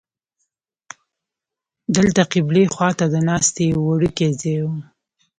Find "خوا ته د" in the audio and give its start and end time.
2.73-3.15